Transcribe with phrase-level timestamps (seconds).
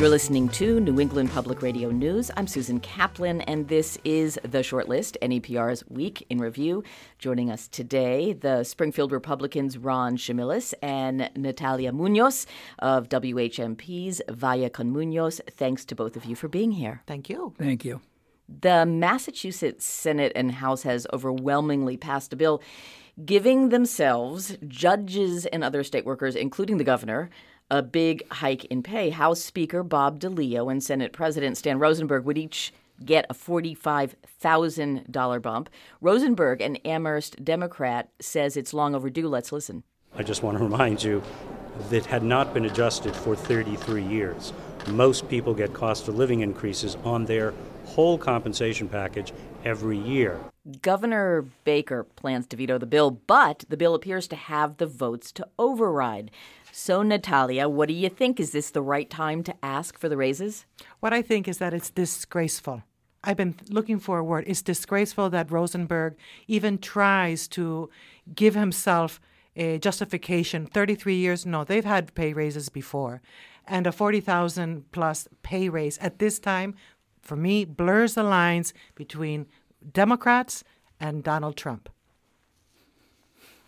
[0.00, 2.30] You're listening to New England Public Radio News.
[2.34, 6.82] I'm Susan Kaplan, and this is The Shortlist, NEPR's Week in Review.
[7.18, 12.46] Joining us today, the Springfield Republicans' Ron Chimelis and Natalia Munoz
[12.78, 15.42] of WHMP's Vaya con Munoz.
[15.50, 17.02] Thanks to both of you for being here.
[17.06, 17.52] Thank you.
[17.58, 18.00] Thank you.
[18.48, 22.62] The Massachusetts Senate and House has overwhelmingly passed a bill
[23.24, 27.28] giving themselves, judges, and other state workers, including the governor,
[27.70, 29.10] a big hike in pay.
[29.10, 32.72] House Speaker Bob DeLeo and Senate President Stan Rosenberg would each
[33.04, 35.70] get a $45,000 bump.
[36.00, 39.28] Rosenberg, an Amherst Democrat, says it's long overdue.
[39.28, 39.84] Let's listen.
[40.16, 41.22] I just want to remind you
[41.88, 44.52] that had not been adjusted for 33 years.
[44.88, 49.32] Most people get cost of living increases on their whole compensation package
[49.64, 50.38] every year.
[50.82, 55.32] Governor Baker plans to veto the bill, but the bill appears to have the votes
[55.32, 56.30] to override.
[56.72, 58.38] So, Natalia, what do you think?
[58.38, 60.66] Is this the right time to ask for the raises?
[61.00, 62.82] What I think is that it's disgraceful.
[63.22, 64.44] I've been looking for a word.
[64.46, 67.90] It's disgraceful that Rosenberg even tries to
[68.34, 69.20] give himself
[69.56, 70.66] a justification.
[70.66, 73.20] 33 years, no, they've had pay raises before.
[73.66, 76.74] And a 40,000 plus pay raise at this time,
[77.20, 79.46] for me, blurs the lines between
[79.92, 80.64] Democrats
[80.98, 81.88] and Donald Trump.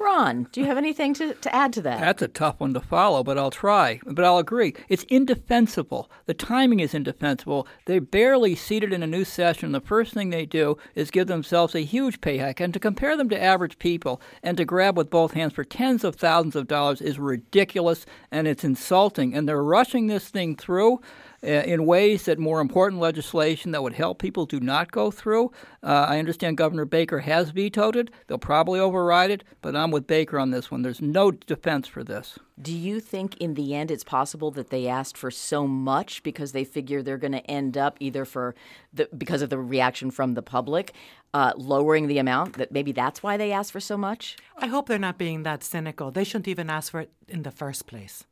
[0.00, 2.00] Ron, do you have anything to, to add to that?
[2.00, 4.00] That's a tough one to follow, but I'll try.
[4.06, 4.74] But I'll agree.
[4.88, 6.10] It's indefensible.
[6.26, 7.66] The timing is indefensible.
[7.86, 9.72] They're barely seated in a new session.
[9.72, 12.60] The first thing they do is give themselves a huge pay hike.
[12.60, 16.04] And to compare them to average people and to grab with both hands for tens
[16.04, 19.34] of thousands of dollars is ridiculous and it's insulting.
[19.34, 21.00] And they're rushing this thing through.
[21.40, 25.52] Uh, in ways that more important legislation that would help people do not go through.
[25.84, 28.10] Uh, I understand Governor Baker has vetoed it.
[28.26, 30.82] They'll probably override it, but I'm with Baker on this one.
[30.82, 32.38] There's no defense for this.
[32.60, 36.52] Do you think in the end it's possible that they asked for so much because
[36.52, 38.54] they figure they're going to end up either for
[38.92, 40.92] the because of the reaction from the public
[41.34, 44.36] uh, lowering the amount that maybe that's why they asked for so much?
[44.56, 46.10] I hope they're not being that cynical.
[46.10, 48.24] They shouldn't even ask for it in the first place.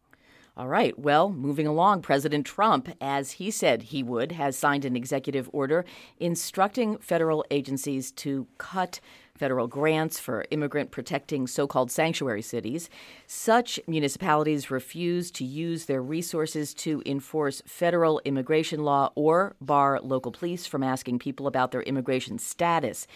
[0.58, 0.98] All right.
[0.98, 5.84] Well, moving along, President Trump, as he said he would, has signed an executive order
[6.18, 8.98] instructing federal agencies to cut
[9.36, 12.88] federal grants for immigrant protecting so called sanctuary cities.
[13.26, 20.32] Such municipalities refuse to use their resources to enforce federal immigration law or bar local
[20.32, 23.06] police from asking people about their immigration status.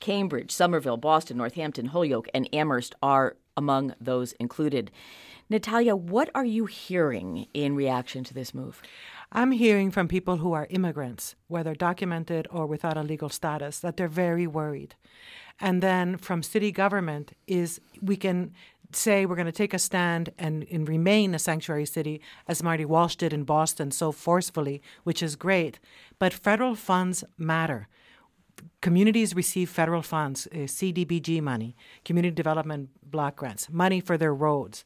[0.00, 4.90] Cambridge, Somerville, Boston, Northampton, Holyoke, and Amherst are among those included.
[5.50, 8.80] Natalia, what are you hearing in reaction to this move?
[9.32, 13.96] I'm hearing from people who are immigrants, whether documented or without a legal status, that
[13.96, 14.94] they're very worried.
[15.60, 18.52] And then from city government is we can
[18.92, 22.84] say we're going to take a stand and, and remain a sanctuary city, as Marty
[22.84, 25.78] Walsh did in Boston so forcefully, which is great.
[26.18, 27.88] But federal funds matter.
[28.80, 34.84] Communities receive federal funds, uh, CDBG money, community development block grants, money for their roads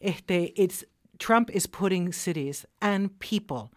[0.00, 0.84] este, it's
[1.18, 3.72] Trump is putting cities and people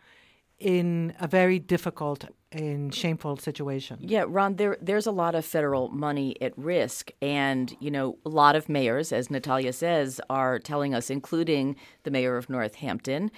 [0.60, 3.98] in a very difficult and shameful situation.
[4.02, 8.30] Yeah, Ron, there there's a lot of federal money at risk and, you know, a
[8.30, 13.32] lot of mayors as Natalia says are telling us including the mayor of Northampton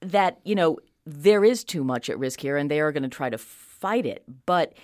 [0.00, 3.08] that, you know, there is too much at risk here and they are going to
[3.08, 4.24] try to fight it.
[4.44, 4.74] But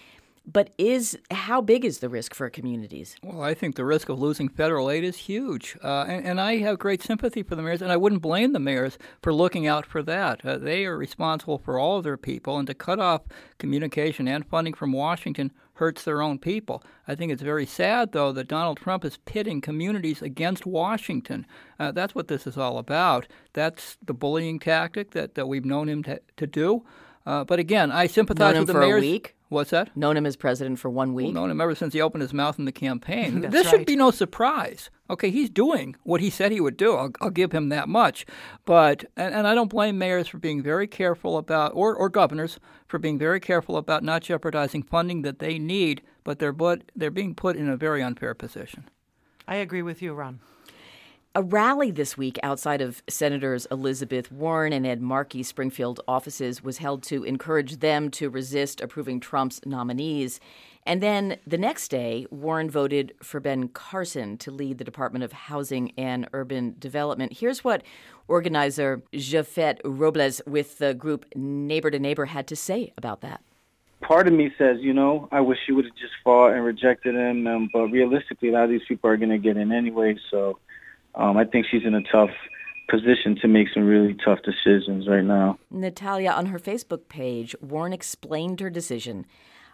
[0.44, 3.16] but is how big is the risk for communities?
[3.22, 6.56] Well, I think the risk of losing federal aid is huge, uh, and, and, I
[6.58, 9.86] have great sympathy for the mayors, and I wouldn't blame the mayors for looking out
[9.86, 10.44] for that.
[10.44, 13.22] Uh, they are responsible for all of their people, and to cut off
[13.58, 16.82] communication and funding from Washington hurts their own people.
[17.08, 21.46] I think it's very sad, though, that Donald Trump is pitting communities against Washington.
[21.78, 23.26] Uh, that's what this is all about.
[23.52, 26.84] That's the bullying tactic that, that we've known him to, to do.
[27.24, 29.02] Uh, but again, I sympathize with the mayors.
[29.02, 29.36] A week?
[29.48, 29.94] What's that?
[29.94, 31.26] Known him as president for one week.
[31.26, 33.40] Well, known him ever since he opened his mouth in the campaign.
[33.50, 33.70] this right.
[33.70, 34.88] should be no surprise.
[35.10, 36.94] Okay, he's doing what he said he would do.
[36.94, 38.24] I'll, I'll give him that much.
[38.64, 42.58] But and, and, I don't blame mayors for being very careful about, or, or governors
[42.88, 46.00] for being very careful about not jeopardizing funding that they need.
[46.24, 48.88] But they're but they're being put in a very unfair position.
[49.46, 50.40] I agree with you, Ron.
[51.34, 56.76] A rally this week outside of Senators Elizabeth Warren and Ed Markey Springfield offices was
[56.76, 60.40] held to encourage them to resist approving Trump's nominees.
[60.84, 65.32] And then the next day, Warren voted for Ben Carson to lead the Department of
[65.32, 67.32] Housing and Urban Development.
[67.32, 67.82] Here's what
[68.28, 73.40] organizer Japhet Robles with the group Neighbor to Neighbor had to say about that.
[74.02, 77.14] Part of me says, you know, I wish you would have just fought and rejected
[77.14, 77.46] him.
[77.46, 80.18] Um, but realistically, a lot of these people are going to get in anyway.
[80.30, 80.58] So
[81.14, 82.30] um, I think she's in a tough
[82.88, 85.58] position to make some really tough decisions right now.
[85.70, 89.26] Natalia, on her Facebook page, Warren explained her decision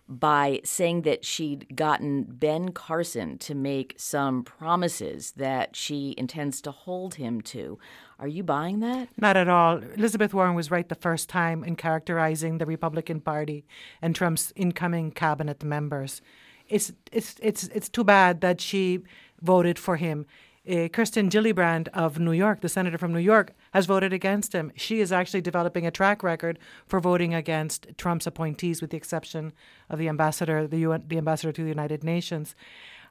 [0.08, 6.70] by saying that she'd gotten Ben Carson to make some promises that she intends to
[6.70, 7.79] hold him to.
[8.19, 9.08] Are you buying that?
[9.19, 9.79] Not at all.
[9.96, 13.67] Elizabeth Warren was right the first time in characterizing the Republican Party
[14.00, 16.23] and Trump's incoming cabinet members.
[16.69, 19.00] It's it's it's it's too bad that she
[19.41, 20.26] voted for him.
[20.69, 24.70] Uh, Kirsten Gillibrand of New York, the senator from New York, has voted against him.
[24.76, 29.55] She is actually developing a track record for voting against Trump's appointees, with the exception
[29.88, 32.55] of the ambassador, the, UN, the ambassador to the United Nations.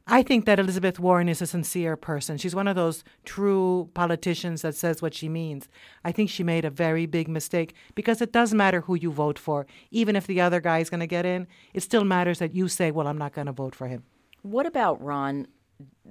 [0.06, 2.38] I think that Elizabeth Warren is a sincere person.
[2.38, 5.68] She's one of those true politicians that says what she means.
[6.06, 9.40] I think she made a very big mistake because it does matter who you vote
[9.40, 9.66] for.
[9.90, 12.68] Even if the other guy is going to get in, it still matters that you
[12.68, 14.04] say, well, I'm not going to vote for him.
[14.44, 15.48] What about Ron?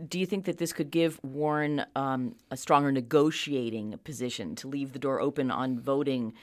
[0.09, 4.93] Do you think that this could give Warren um, a stronger negotiating position to leave
[4.93, 6.35] the door open on voting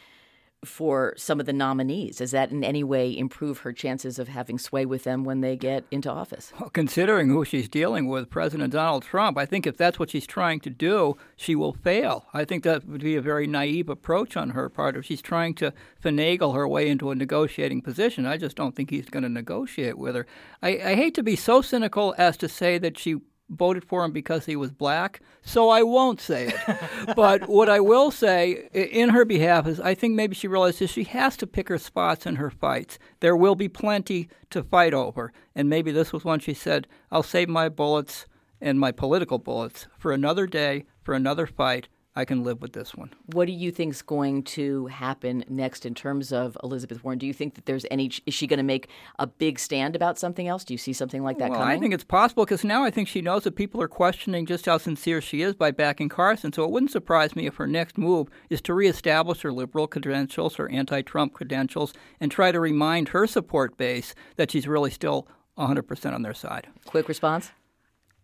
[0.65, 2.17] for some of the nominees?
[2.17, 5.55] Does that in any way improve her chances of having sway with them when they
[5.55, 6.53] get into office?
[6.59, 10.27] Well, considering who she's dealing with, President Donald Trump, I think if that's what she's
[10.27, 12.27] trying to do, she will fail.
[12.33, 15.53] I think that would be a very naive approach on her part if she's trying
[15.55, 15.73] to
[16.03, 18.25] finagle her way into a negotiating position.
[18.25, 20.25] I just don't think he's going to negotiate with her.
[20.61, 23.17] I, I hate to be so cynical as to say that she
[23.53, 27.15] voted for him because he was black, so I won't say it.
[27.15, 31.03] but what I will say in her behalf is I think maybe she realizes she
[31.05, 32.99] has to pick her spots in her fights.
[33.19, 35.31] There will be plenty to fight over.
[35.55, 38.25] And maybe this was one she said, I'll save my bullets
[38.61, 41.87] and my political bullets for another day, for another fight.
[42.15, 43.11] I can live with this one.
[43.31, 47.17] What do you think is going to happen next in terms of Elizabeth Warren?
[47.17, 48.11] Do you think that there's any?
[48.27, 48.87] Is she going to make
[49.17, 50.63] a big stand about something else?
[50.63, 51.75] Do you see something like that well, coming?
[51.75, 54.67] I think it's possible because now I think she knows that people are questioning just
[54.67, 56.53] how sincere she is by backing Carson.
[56.53, 60.55] So it wouldn't surprise me if her next move is to reestablish her liberal credentials,
[60.57, 65.27] her anti-Trump credentials, and try to remind her support base that she's really still
[65.57, 66.67] 100% on their side.
[66.85, 67.51] Quick response.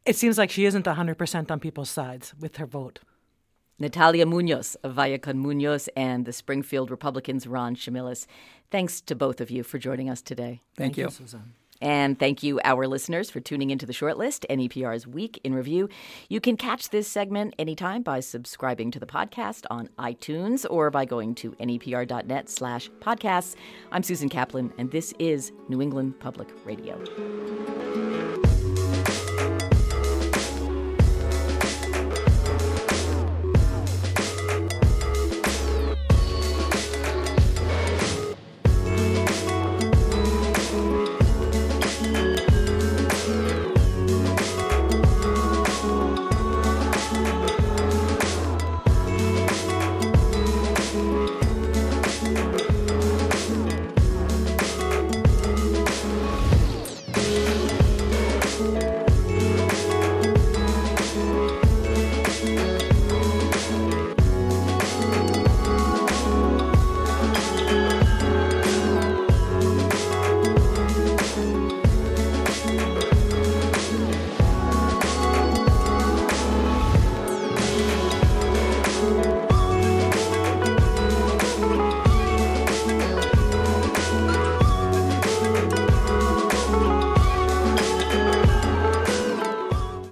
[0.06, 3.00] It seems like she isn't 100% on people's sides with her vote.
[3.80, 8.28] Natalia Munoz of Vaya con Munoz and the Springfield Republicans' Ron Chimelis.
[8.72, 10.62] Thanks to both of you for joining us today.
[10.76, 11.04] Thank, thank you.
[11.06, 11.54] you Susan.
[11.82, 15.88] And thank you, our listeners, for tuning into the shortlist, NEPR's Week in Review.
[16.28, 21.06] You can catch this segment anytime by subscribing to the podcast on iTunes or by
[21.06, 23.56] going to nepr.net slash podcasts.
[23.94, 27.00] I'm Susan Kaplan, and this is New England Public Radio.